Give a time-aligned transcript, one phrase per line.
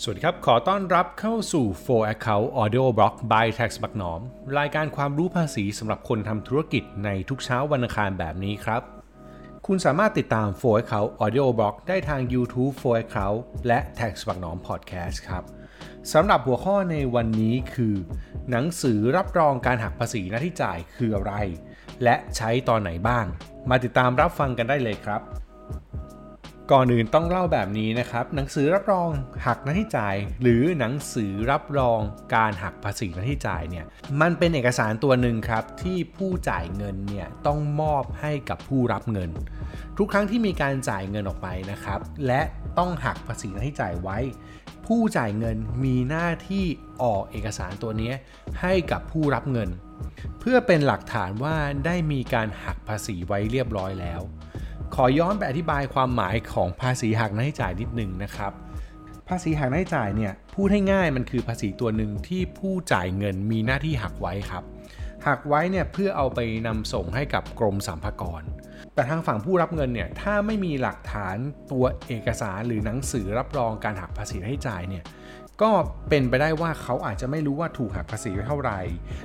[0.00, 4.20] สวัสดีครับ ขอต้อนรับเข้าสู่ 4 Account Audio Blog by Tax บักหนอม
[4.58, 8.82] รายการความรู้ภาษีสำหรับคนทำธุรกิจในทุกเช้าวันอังคารแบบนี้ครับ
[9.66, 15.42] คุณสามารถติดตาม 4 Account Audio Blog ได้ทาง YouTube 4 Account และ Tax บักหนอม Podcast ครับ
[16.12, 17.94] สำหรับหัวข้อในวันนี้คือ
[18.50, 21.34] หนังสือรับรองการหักภาษีหน้าที่จ่ายคืออะไร
[22.02, 23.26] และใช้ตอนไหนบ้าง
[23.70, 25.22] มาติดตามรับฟังกันได้เลยครับ
[26.72, 29.08] ก่อนอื่นต้องเล่าแบบนี้นะครับ หนังสือรับรอง
[29.46, 32.00] หักหน้าที่จ่าย หรือหนังสือรับรอง
[32.34, 33.84] การหักภาษีหน้าที่จ่ายเนี่ย
[34.20, 39.30] มันเป็นเอกสารตัวหนึ่งครับที่ผู้จ่ายเงินเนี่ยต้องมอบให้กับผู้รับเงิน
[39.98, 42.40] ทุกครั้งที่มีการจ่ายเงินออกไปนะครับ และ
[42.78, 44.18] ต้องหักภาษีหน้าที่จ่ายไว้
[44.86, 46.64] ผู้จ่ายเงินมีหน้าที่
[47.02, 48.12] ออกเอกสารตัวนี้
[48.60, 49.68] ให้กับผู้รับเงิน
[50.40, 54.22] เพื่อเป็นหลักฐานว่าได้มีการหักภาษีไว้เรียบร้อยแล้ว
[54.94, 58.52] ขอย้อนไปอธิบายความหมายของภาษีหักหน้าที่จ่ายนิดหนึ่งนะครับ
[59.28, 64.64] ภาษีหักหน้าที่จ่ายเนี่ยพูดให้ง่ายมันคือภาษีตัวหนึ่งที่ผู้จ่ายเงินมีหน้าที่หักไว้ครับ
[65.26, 68.42] หักไว้เนี่ยเพื่อเอาไปนำส่งให้กับกรมสรรพากร
[68.94, 71.36] แต่ทางฝั่งผู้รับเงินเนี่ยถ้าไม่มีหลักฐาน
[71.72, 75.04] ตัวเอกสารหรือหนังสือรับรองการหักภาษีให้จ่ายเนี่ย
[75.62, 75.70] ก็
[76.08, 78.80] เป็นไปได้ว่าเขาอาจจะไม่รู้ว่าถูกหักภาษีไว้เท่าไหร่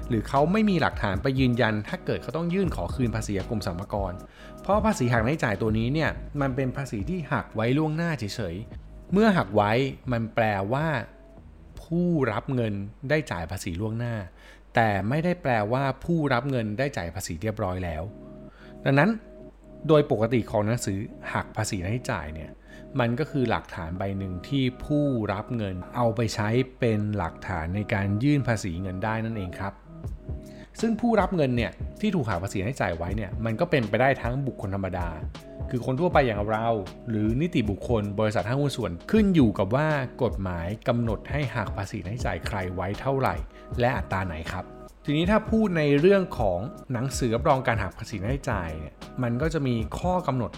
[0.10, 4.14] หรือเขาไม่มีหลักฐานไปยืนยัน ถ้าเกิดเขาต้องยื่นขอคืนภาษีกรมสรรพากร
[4.62, 6.10] เพราะภาษีหักหน้าที่จ่ายตัวนี้เนี่ย
[6.42, 9.72] มันเป็นภาษีที่หักไว้ล่วงหน้าเฉยๆ เมื่อหักไว้
[10.12, 10.88] มันแปลว่า
[11.84, 12.74] ผู้รับเงิน
[13.10, 14.16] ได้จ่ายภาษีล่วงหน้า
[14.76, 18.04] แต่ไม่ได้แปลว่าผู้รับเงินได้จ่ายภาษีเรียบร้อยแล้ว
[18.86, 19.10] ดังนั้น
[19.88, 20.98] โดยปกติของหนังสือ
[21.34, 22.50] หักภาษีหน้จ่ายเนี่ย
[23.00, 29.74] มันก็คือหลักฐานใบหนึ่งที่ผู้รับเงินเอาไปใช้เป็นหลักฐานในการยื่นภาษีเงินได้นั่นเองครับ
[30.82, 35.08] ซึ่งผู้รับเงินเนี่ยที่ถูกหักภาษีให้จ่ายไว้เนี่ยมันก็เป็นไปได้ทั้งบุคคลธรรมดา
[35.70, 36.68] คือคนทั่วไปอย่างเรา
[37.10, 39.88] หรือนิติบุคคล บริษัทห้างหุ้นส่วนขึ้นอยู่กับว่า
[40.24, 43.36] กฎหมายกำหนดให้หักภาษีให้จ่ายใครไว้เท่าไหร่
[43.80, 44.66] และอัตราไหนครับ
[45.06, 46.60] ทีนี้ถ้าพูดในเรื่องของ
[46.94, 48.94] หนังสือรับรองการหักภาษีให้จ่ายเนี่ย
[49.24, 50.52] มันก็จะมีข้อกำหนด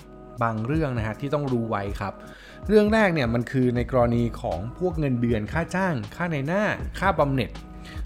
[0.44, 2.14] บางเรื่องนะฮะที่ต้องรู้ไว้ครับ
[2.68, 6.64] เรื่องแรกเนี่ยมันคือในกรณีของพวกเงินเดือนค่าจ้าง ค่าในหน้า
[7.00, 7.52] ค่าบำเหน็จ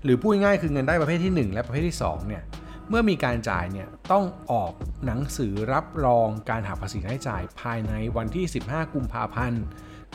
[0.03, 2.43] หรือพูดง่ายคือเงินได้ประเภทที่ 1 และประเภทที่ 2 เนี่ย
[2.89, 4.71] เมื่อมีการจ่ายเนี่ยต้องออก
[5.05, 9.63] หนังสือรับรองการหักภาษีรายจ่ายภายในวันที่ 15 กุมภาพันธ์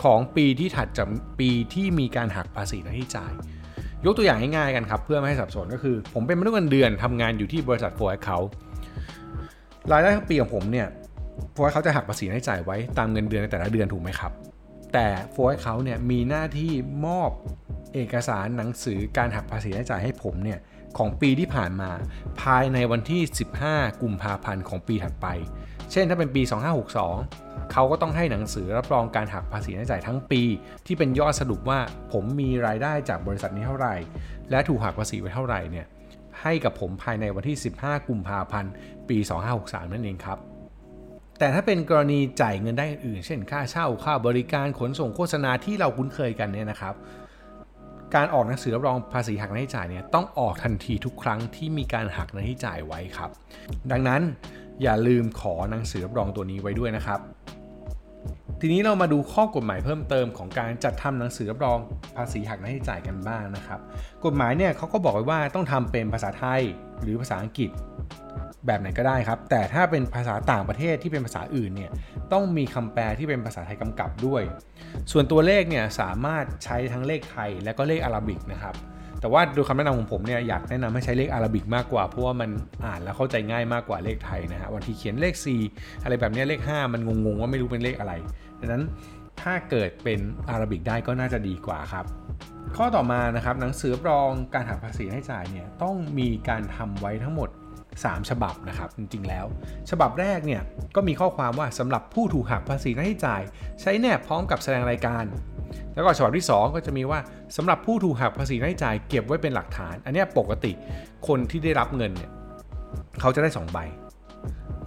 [0.03, 1.09] ของปีที่ถัดจาก
[1.41, 3.33] ปีที่มีการหักภาษีรายจ่าย
[4.05, 8.39] ยกตัวอย่างง่ายๆกันครับ เพื่อไม่ให้สับสนก็คือ ผมเป็นมนุษย์เงินเดือนทำงานอยู่ที่บริษัทโฟร์เขา
[9.93, 10.89] รายได้ทั้งปีของผมเนี่ย
[11.55, 14.33] โฟร์เขาจะหักภาษีให้จ่ายไว้ตามเงินเดือนในแต่ละเดือนถูกไหมครับ
[14.93, 16.73] แต่โฟร์เขาเนี่ยมีหน้าที่
[17.07, 17.31] มอบ
[17.95, 20.59] เอกสารหนังสือการหักภาษีให้จ่ายให้ผมเนี่ย
[20.99, 21.91] ของปีที่ผ่านมา
[22.43, 23.23] ภายในวันที่
[23.63, 25.27] 15 กุมภาพันธ์ของปีถัดไป
[25.93, 26.43] เช่นถ้าเป็นปี
[27.07, 30.43] 2562 เขาก็ต้องให้หนังสือรับรองการหักภาษีให้จ่ายทั้งปี
[30.87, 31.79] ที่เป็นยอดสรุปว่า
[32.13, 33.95] ผมมีรายได้จากบริษัทนี้เท่าไหร่
[34.51, 35.87] และถูกหักภาษีไว้เท่าไหร่เนี่ย
[36.43, 38.73] ให้กับผมภายในวันที่ 15 กุมภาพันธ์
[39.09, 39.19] ปี
[39.57, 40.39] 2563 นั่นเองครับ
[41.39, 46.95] แต่ถ้าเป็นกรณีจ่ายเงินได้อื่น เช่นค่าเช่าค่าบริการขนส่งโฆษณาที่เราคุ้นเคยกันเนี่ยนะครับ
[48.15, 53.31] การออกหนังสือรับรองภาษีหักหน้าที่จ่ายเนี่ยต้องออกทันทีทุกครั้งที่มีการหักหน้าที่จ่ายไว้ครับ
[53.91, 54.23] ดังนั้น
[54.83, 57.21] อย่าลืมขอหนังสือรับรองตัวนี้ไว้ด้วยนะครับ
[58.63, 61.79] ทีนี้เรามาดูข้อกฎหมายเพิ่มเติมของการจัดทำหนังสือรับรอง
[62.17, 63.81] ภาษีหักหน้าที่จ่ายกันบ้างนะครับ
[64.25, 66.63] กฎหมายเนี่ยเขาก็บอกไว้ว่าต้องทำเป็นภาษาไทย
[67.03, 67.71] หรือภาษาอังกฤษ
[68.67, 71.91] แบบไหนก็ได้ครับ แต่ถ้าเป็นภาษาต่างประเทศที่เป็นภาษาอื่นเนี่ย
[72.33, 74.43] ต้องมีคำแปลที่เป็นภาษาไทยกำกับด้วย
[75.13, 78.77] ส่วนตัวเลขเนี่ยสามารถใช้ทั้งเลขไทยและก็เลขอาราบิกนะครับ
[79.21, 82.51] แต่ว่าโดยคำแนะนำของผมเนี่ยอยากแนะนำให้ใช้เลขอาราบิกมากกว่า เพราะว่ามัน
[82.85, 85.35] อ่านแล้วเข้าใจง่ายมากกว่าเลขไทยนะฮะวันที่เขียนเลข
[85.71, 88.13] 4 อะไรแบบนี้เลข 5 มันงงๆว่าไม่รู้เป็นเลขอะไร
[88.61, 88.85] ดังนั้น
[89.43, 92.05] ถ้าเกิดเป็นอาราบิกได้ก็น่าจะดีกว่าครับ
[92.77, 97.49] ข้อต่อมานะครับหนังสือรองการหักภาษีให้จ่ายเนี่ยต้องมีการทำไว้ทั้งหมด
[97.91, 99.47] 3 ฉบับนะครับจริงๆแล้ว
[99.91, 100.63] ฉบับแรกเนี่ย
[100.97, 103.43] ก็มีข้อความว่าสำหรับผู้ถูกหักภาษีหน้าที่จ่าย
[103.81, 105.25] ใช้แนบพร้อมกับแสดงรายการ
[105.95, 107.21] แล้วก็ฉบับที่ 2 ก็จะมีว่า
[107.57, 110.73] สำหรับผู้ถูกหักภาษีหน้าที่จ่ายเก็บไว้เป็นหลักฐาน อันนี้ปกติ
[111.29, 112.31] คนที่ได้รับเงินเนี่ย
[113.21, 113.79] เขาจะได้ 2 ใบ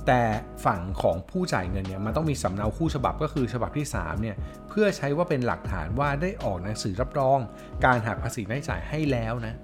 [0.07, 0.21] แต่
[0.65, 4.36] ฝั่งของผู้จ่ายเงินเนี่ยมันต้องมีสำเนาคู่ฉบับก็คือฉบับที่3เนี่ย
[4.69, 7.39] เพื่อใช้ว่าเป็นหลักฐานว่าได้ออกหนังสือรับรอง
[7.86, 9.56] การหักภาษีหน้าที่จ่ายให้แล้วนะ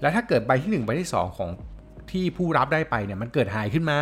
[0.00, 1.50] และถ้าเกิดใบที่1ใบที่2 ของ
[2.10, 4.00] ที่ผู้รับได้ไปเนี่ยมันเกิดหายขึ้นมา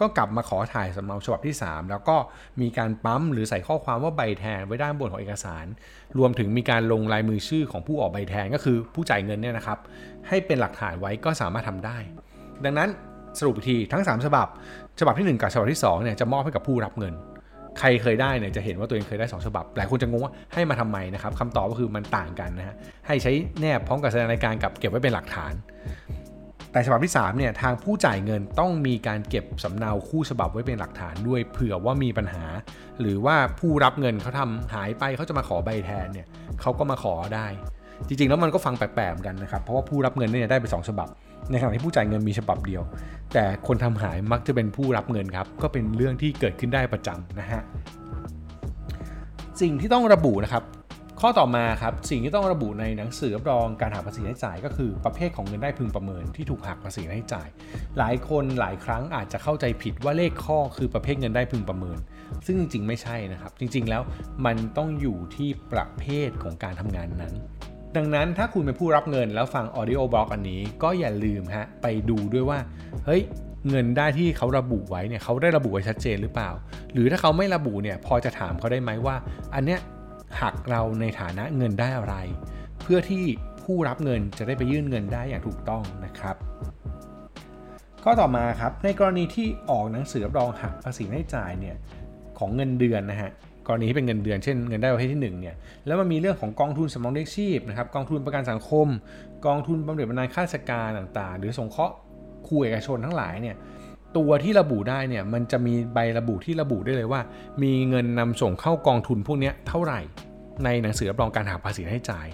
[0.00, 2.16] ก็กลับมาขอถ่ายสำเนาฉบับที่ 3 แล้วก็
[2.60, 5.66] มีการปั๊มหรือใส่ข้อความว่าใบแทนไว้ด้านบนของเอกสาร
[6.18, 9.78] รวมถึงมีการลงลายมือชื่อของผู้ออกใบแทนก็คือผู้จ่ายเงินเนี่ยนะครับ
[10.28, 11.98] ให้เป็นหลักฐานไว้ก็สามารถทำได้
[12.64, 12.88] ดังนั้น
[13.38, 14.46] สรุปทีทั้ง 3 ฉบับ
[15.00, 17.14] ฉบับที่ 1 กับฉบับที่2เนี่ยจะมอบให้กับผู้รับเงิน
[17.78, 25.52] ใครเคยได้เนี่ยจะเห็นว่าตัวเองเคยได้ 2 ฉบับ หลายคนจะงงว่าให้มาทำไมนะครับคำตอบก็คือมันต่างกันนะฮะให้ใช้แนบพร้อมกับแสดงรายการกับเก็บไว้เป็นหลักฐาน
[26.72, 32.44] แต่ฉบับที่3เนี่ยทางผู้จ่ายเงินต้องมีการเก็บสำเนาคู่ฉบับไว้เป็นหลักฐานด้วยเผื่อว่ามีปัญหา
[33.00, 36.26] หรือว่าผู้รับเงินเขาทำหายไปเขาจะมาขอใบแทนเนี่ย
[36.60, 37.46] เขาก็มาขอได้
[38.08, 41.08] จริงๆ แล้วมันก็ฟังแปลกๆกันนะครับ เพราะว่าผู้รับเงินเนี่ยได้ไป 2 ฉบับ
[41.50, 42.82] ในขณะที่ผู้จ่ายเงินมีฉบับเดียว
[43.32, 47.62] แต่คนทำหายมักจะเป็นผู้รับเงินครับ ก็เป็นเรื่องที่เกิดขึ้นได้ประจำนะฮะ
[49.60, 50.64] สิ่งที่ต้องระบุนะครับ
[51.20, 57.48] ข้อต่อมาครับ สิ่งที่ต้องระบุในหนังสือรับรองการหักภาษีรายจ่าย ก็คือประเภทของเงินได้พึงประเมินที่ถูกหักภาษีรายจ่าย
[57.98, 61.98] หลายคนหลายครั้งอาจจะเข้าใจผิดว่าเลขข้อคือประเภทเงินได้พึงประเมิน
[62.46, 64.02] ซึ่งจริง ๆ ไม่ใช่นะครับ จริง ๆ แล้ว
[64.46, 67.34] มันต้องอยู่ที่ประเภทของการทำงานนั้น
[67.96, 72.58] ดังนั้นถ้าคุณเป็นผู้รับเงินแล้วฟัง audio blog อันนี้ก็อย่าลืมฮะไปดูด้วยว่า
[73.06, 73.22] เฮ้ย
[73.68, 76.50] เงินได้ที่เขาระบุไว้เนี่ยเขาได้ระบุไว้ชัดเจนหรือเปล่า
[76.92, 79.16] หรือถ้าเขาไม่ระบุเนี่ยพอจะถามเขาได้ไหมว่า
[79.54, 79.80] อันเนี้ย
[80.40, 82.14] หักเราในฐานะเงินได้อะไร
[82.82, 83.24] เพื่อที่
[83.64, 86.36] ผู้รับเงินจะได้ไปยื่นเงินได้อย่างถูกต้องนะครับ
[88.04, 91.76] ข้อต่อมาครับในกรณีที่ออกหนังสือรับรองหักภาษีรายจ่ายเนี่ย
[92.38, 93.30] ของเงินเดือนนะฮะ
[93.66, 95.56] กรณีที่เป็นเงินเดือนเช่นเงินได้ประเภทที่1เนี่ย
[95.86, 98.86] แล้วมันมีเรื่องของกองทุนสำรองเลี้ยงชีพนะครับกองทุนประกันสังคม
[99.46, 101.94] กองทุนบำเหน็จบำนาญข้าราชการต่างๆ หรือสงเคราะห์
[102.46, 103.56] ครูเอกชนทั้งหลายเนี่ย
[104.16, 107.20] ตัวที่ระบุได้เนี่ยมันจะมีใบระบุที่ระบุได้เลยว่า
[107.62, 110.00] มีเงินนำส่งเข้ากองทุนพวกนี้เท่าไหร่
[110.64, 112.26] ในหนังสือรับรองการหักภาษีให้จ่าย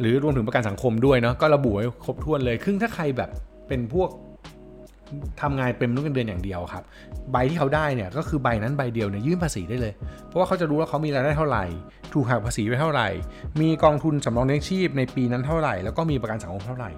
[0.00, 3.30] หรือรวมถึงประกันสังคมด้วยเนาะก็ระบุไว้ครบถ้วนเลยครึ่งถ้าใครแบบ
[3.68, 4.08] เป็นพวก
[5.42, 6.84] ทำงานเป็นมนุษย์เงินเดือนอย่างเดียวครับ
[7.32, 9.92] ใบที่เขาได้เนี่ยก็คือใบนั้นใบเดียวเนี่ยยื่นภาษีได้เลย
[10.26, 11.64] เพราะว่าเขาจะรู้ว่าเขามีรายได้เท่าไหร่
[12.12, 13.08] ถูกหักภาษีไปเท่าไหร่
[13.60, 16.90] มีกองทุนสำรองเลี้ยงชีพในปีนั้นเท่าไหร่ แล้วก็มีประกันสังคมเท่าไหร่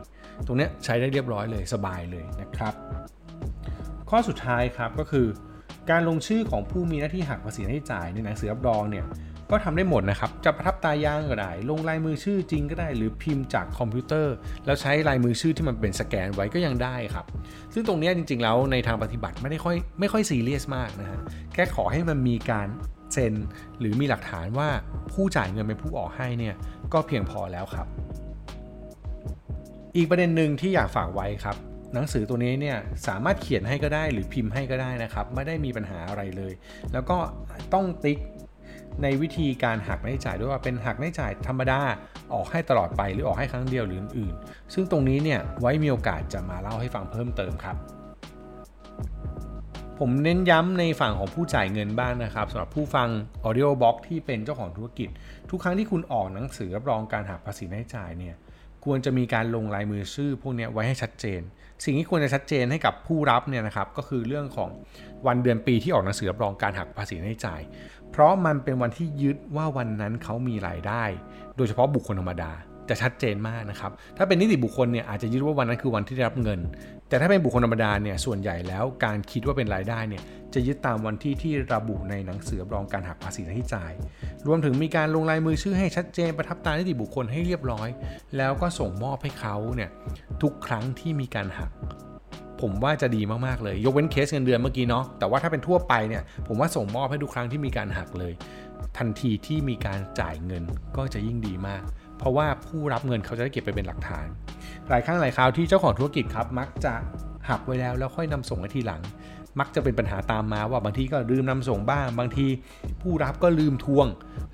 [0.46, 2.74] ตรงนี้ใช้ได้เรียบร้อยเลยสบายเลยนะครับ
[4.10, 5.26] ข้อสุดท้ายครับก็คือ
[5.90, 9.04] การลงชื่อของผู้มีหน้าที่หักภาษีให้จ่ายในหนังสือรับรองเนี่ย
[9.52, 14.34] ก็ทำได้หมดนะครับ จะประทับตายางก็ได้ ลงลายมือชื่อจริงก็ได้ หรือพิมพ์จากคอมพิวเตอร์
[14.66, 17.26] แล้วใช้ลายมือชื่อที่มันเป็นสแกนไว้ก็ยังได้ครับ
[17.72, 21.20] ซึ่งตรงนี้จริง ๆ แล้วในทางปฏิบัติไม่ได้ค่อยไม่ค่อยซีเรียสมากนะฮะ
[21.54, 22.68] แค่ขอให้มันมีการ
[23.12, 23.34] เซ็น
[23.78, 24.68] หรือมีหลักฐานว่า
[25.12, 26.54] ผู้จ่ายเงินเป็นผู้ออกให้เนี่ย
[26.92, 27.86] ก็เพียงพอแล้วครับ
[29.96, 31.56] อีกประเด็นหนึ่งที่อยากฝากไว้ครับ
[31.94, 36.52] หนังสือตัวนี้เนี่ยสามารถเขียนให้ก็ได้หรือพิมพ์ให้ก็ได้นะครับ ไม่ได้มีปัญหาอะไรเลย
[36.92, 37.18] แล้วก็
[37.74, 38.18] ต้องติ๊ก
[39.02, 41.80] ในวิธีการหักรายจ่ายด้วยว่าเป็นหักรายจ่ายธรรมดา
[42.34, 47.76] ออกให้ตลอดไปหรือออกให้ครั้งเดียวหรืออื่นๆซึ่งตรงนี้เนี่ยไว้มีโอกาสจะมาเล่าให้ฟังเพิ่มเติมครับ
[49.98, 53.08] ผมเน้นย้ำในฝั่งของผู้จ่ายเงินบ้างนนะครับสำหรับผู้ฟัง
[53.48, 55.08] Audio Box ที่เป็นเจ้าของธุรกิจ
[55.50, 58.36] ทุกครั้งที่คุณออกหนังสือรับรองการหักภาษีรายจ่ายเนี่ย
[58.84, 61.40] ควรจะมีการลงลายมือชื่อพวกนี้ไว้ให้ชัดเจน
[61.84, 64.70] สิ่งที่ควรจะชัดเจนให้กับผู้รับเนี่ยนะครับก็คือเรื่องของ
[65.26, 67.60] วันเดือนปีที่ออกหนังสือรับรองการหักภาษีให้จ่าย
[68.10, 71.04] เพราะมันเป็นวันที่ยึดว่าวันนั้นเขามีรายได้
[71.56, 72.52] โดยเฉพาะบุคคลธรรมดา
[72.92, 76.60] จะชัดเจนมากนะครับ ถ้าเป็นนิติบุคคลเนี่ยอาจจะยึดว่าวันนั้นคือวันที่ได้รับเงิน
[77.08, 80.22] แต่ถ้าเป็นบุคคลธรรมดาเนี่ยส่วนใหญ่แล้วการคิดว่าเป็นรายได้เนี่ย
[80.54, 83.92] จะยึดตามวันที่ที่ระบุในหนังสือรับรองการหักภาษีที่จ่าย
[84.46, 87.88] รวมถึงมีการลงลายมือชื่อให้ชัดเจนประทับตานิติบุคคลให้เรียบร้อย
[88.36, 89.90] แล้วก็ส่งมอบให้เขาเนี่ย
[90.42, 91.70] ทุกครั้งที่มีการหัก
[92.60, 98.32] ผมว่าจะดีมาก ๆ เลย ยกเว้นเคสเงินเดือนเมื่อกี้เนาะแต่ว่าถ้าเป็นทั่วไปเนี่ยผมว่าส่งมอบให้ทุกครั้งที่มีการหักเลย
[98.98, 100.62] ทันทีที่มีการจ่ายเงิน
[100.96, 101.82] ก็จะยิ่งดีมาก
[102.22, 104.26] เพราะว่าผู้รับเงินเขาจะได้เก็บไปเป็นหลักฐาน
[104.88, 106.94] หลายครั้งหลายคราวที่เจ้าของธุรกิจครับ มักจะ
[107.48, 109.02] หักไว้แล้วแล้วค่อยนำส่งให้ทีหลัง
[109.60, 112.46] มักจะเป็นปัญหาตามมาว่าบางทีก็ลืมนำส่งบ้าง บางที
[113.02, 114.06] ผู้รับก็ลืมทวง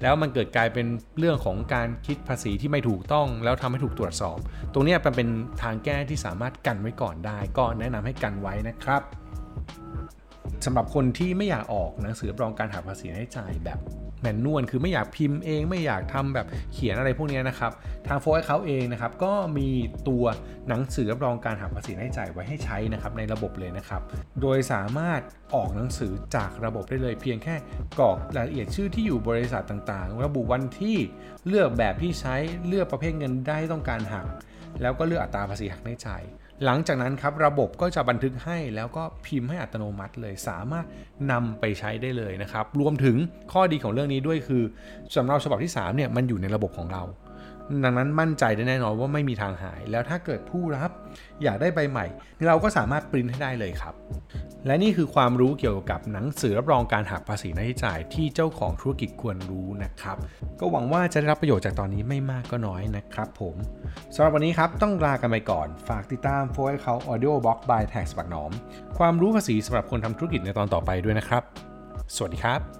[0.03, 0.87] แล้วมันเกิดกลายเป็น
[1.19, 4.39] เรื่องของการคิดภาษีที่ไม่ถูกต้อง แล้วทำให้ถูกตรวจสอบ
[4.73, 5.29] ตรงนี้มันเป็น
[5.63, 9.03] ทางแก้ที่สามารถกันไว้ก่อนได้ ก็แนะนำให้กันไว้นะครับ
[10.65, 13.79] สำหรับคนที่ไม่อยากออกหนังสือรองการหักภาษีให้จ่ายแบบ
[14.21, 17.73] แมนนวลคือไม่อยากพิมพ์เอง ไม่อยากทำแบบเขียนอะไรพวกนี้นะครับ
[18.09, 19.69] ทางโฟร์เขาเองนะครับ ก็มี
[20.09, 20.25] ตัว
[20.69, 24.03] หนังสือรับรองการหักภาษีให้จ่ายไว้ให้ใช้นะครับในระบบเลยนะครับ
[24.41, 25.21] โดยสามารถ
[25.55, 27.55] ออกหนังสือจากระบบได้เลย เพียงแค่
[27.99, 30.97] กรอกรายละเอียดชื่อที่อยู่บริษัทต่างๆ ระบุวันที่
[31.49, 34.27] เลือกแบบที่ใช้เลือกประเภทเงินได้ต้องการหัก
[34.83, 36.23] แล้วก็เลือกอัตราภาษีหักในจ่าย
[36.65, 40.87] หลังจากนั้นครับระบบก็จะบันทึกให้แล้วก็พิมพ์ให้อัตโนมัติเลยสามารถ
[41.33, 43.17] นำไปใช้ได้เลยนะครับ รวมถึง
[43.53, 44.63] ข้อดีของเรื่องนี้ด้วยคือ
[45.15, 47.03] สำเนาฉบับที่3เนี่ยมันอยู่ในระบบของเรา
[47.85, 50.91] ดังนั้นมั่นใจได้แน่นอนว่าไม่มีทางหาย แล้วถ้าเกิดผู้รับ
[51.43, 52.07] อยากได้ใบใหม่
[52.49, 53.95] เราก็สามารถปริ้นให้ได้เลยครับ
[54.67, 60.17] และนี่คือความรู้เกี่ยวกับหนังสือรับรองการหักภาษีหน้าที่จ่ายที่เจ้าของธุรกิจควรรู้นะครับ
[60.61, 63.55] ก็หวังว่าจะได้รับประโยชน์จากตอนนี้ไม่มากก็น้อยนะครับผม
[64.15, 68.51] สำหรับวันนี้ครับต้องลากันไปก่อน ฝากติดตามโฟล์เขา Audio Box by Tax ปักหนอม
[68.99, 71.43] ความรู้ภาษีสำหรับคนทำธุรกิจในตอนต่อไปด้วยนะครับ
[72.17, 72.61] สวัสดีครับ